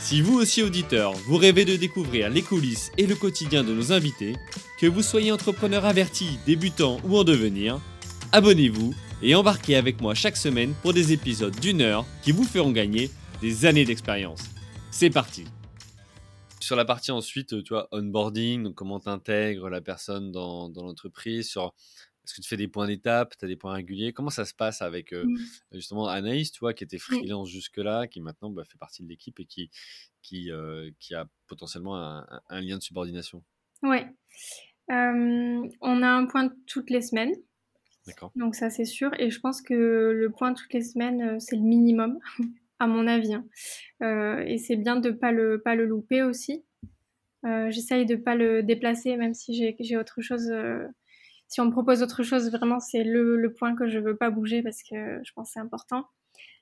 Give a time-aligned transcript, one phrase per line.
[0.00, 3.92] Si vous aussi auditeur, vous rêvez de découvrir les coulisses et le quotidien de nos
[3.92, 4.34] invités,
[4.78, 7.78] que vous soyez entrepreneur averti, débutant ou en devenir,
[8.32, 12.72] abonnez-vous et embarquez avec moi chaque semaine pour des épisodes d'une heure qui vous feront
[12.72, 13.10] gagner
[13.42, 14.40] des années d'expérience.
[14.90, 15.44] C'est parti
[16.60, 21.48] sur la partie ensuite, tu vois, onboarding, comment tu intègres la personne dans, dans l'entreprise,
[21.48, 21.74] sur
[22.24, 24.12] est-ce que tu fais des points d'étape, tu as des points réguliers?
[24.12, 25.36] Comment ça se passe avec euh, Mmh.
[25.72, 27.18] justement Anaïs, tu vois, qui était Oui.
[27.18, 29.70] freelance jusque-là, qui maintenant bah, fait partie de l'équipe et qui,
[30.22, 33.42] qui, euh, qui a potentiellement un, lien de subordination?
[33.84, 37.34] Euh, on a un point toutes les semaines,
[38.06, 39.12] D'accord donc ça c'est sûr.
[39.18, 42.18] Et je pense que le point toutes les semaines, euh, c'est le minimum,
[42.80, 43.34] à mon avis.
[43.34, 43.46] hein.
[44.46, 46.64] Et c'est bien de pas le pas le louper aussi.
[47.44, 50.50] J'essaye de pas le déplacer, même si j'ai autre chose.
[51.50, 54.30] Si on me propose autre chose, vraiment c'est le, le point que je veux pas
[54.30, 56.06] bouger parce que je pense que c'est important.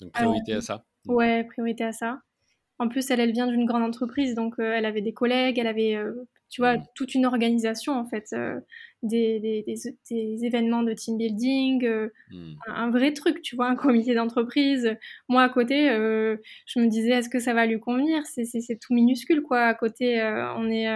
[0.00, 2.20] Donc priorité à ça Ouais, priorité à ça.
[2.78, 5.66] En plus, elle, elle vient d'une grande entreprise, donc euh, elle avait des collègues, elle
[5.68, 6.14] avait, euh,
[6.50, 6.86] tu vois, Mhm.
[6.96, 8.60] toute une organisation en fait, euh,
[9.02, 9.76] des, des, des,
[10.10, 11.86] des événements de team building,
[12.30, 12.66] Hmm.
[12.68, 14.96] un, un vrai truc, tu vois, un comité d'entreprise.
[15.28, 18.24] Moi, à côté, je me disais, est-ce que ça va lui convenir?
[18.26, 19.60] C'est tout minuscule, quoi.
[19.62, 20.22] À côté,
[20.56, 20.88] on est,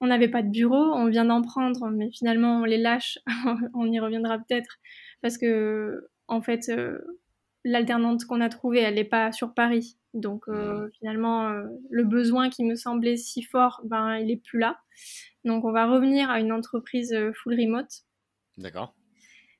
[0.00, 3.18] on n'avait pas de bureau, on vient d'en prendre, mais finalement, on les lâche.
[3.74, 4.78] on y reviendra peut-être
[5.22, 6.98] parce que, en fait, euh,
[7.64, 9.98] l'alternante qu'on a trouvée, elle n'est pas sur Paris.
[10.14, 14.58] Donc, euh, finalement, euh, le besoin qui me semblait si fort, ben, il est plus
[14.58, 14.78] là.
[15.44, 17.90] Donc, on va revenir à une entreprise full remote.
[18.58, 18.94] D'accord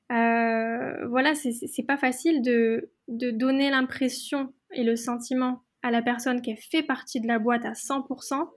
[0.09, 6.57] voilà, c'est pas facile de, de donner l'impression et le sentiment à la personne qu'elle
[6.57, 8.49] fait partie de la boîte à 100%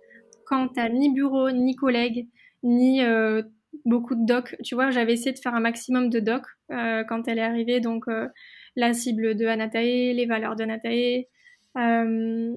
[0.51, 2.27] quand t'as ni bureau, ni collègue,
[2.65, 3.43] ni euh,
[3.85, 4.57] beaucoup de docs.
[4.65, 7.79] Tu vois, j'avais essayé de faire un maximum de docs euh, quand elle est arrivée,
[7.79, 8.29] donc euh,
[8.75, 11.29] la cible de Anatae, les valeurs de Anatae,
[11.79, 12.53] euh,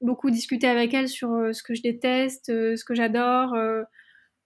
[0.00, 3.56] beaucoup discuter avec elle sur ce que je déteste, ce que j'adore,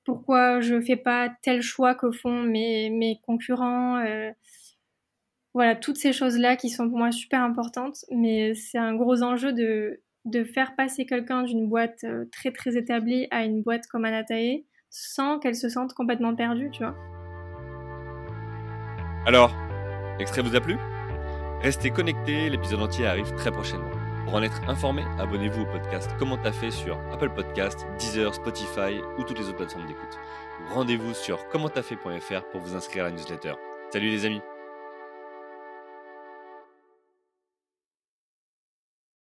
[0.05, 4.03] pourquoi je fais pas tel choix que font mes, mes concurrents.
[5.55, 9.53] voilà, toutes ces choses-là qui sont pour moi super importantes, mais c'est un gros enjeu
[9.53, 14.05] de, de faire passer quelqu'un d'une boîte euh, très très établie à une boîte comme
[14.05, 16.95] Anatae sans qu'elle se sente complètement perdue, tu vois.
[19.27, 19.57] Alors,
[20.19, 20.77] l'extrait vous a plu?
[21.63, 23.91] Restez connectés, l'épisode entier arrive très prochainement.
[24.25, 29.01] Pour en être informé, abonnez-vous au podcast Comment t'as fait sur Apple Podcast, Deezer, Spotify
[29.19, 30.19] ou toutes les autres plateformes d'écoute.
[30.71, 33.55] Rendez-vous sur commenttafait.fr pour vous inscrire à la newsletter.
[33.91, 34.41] Salut les amis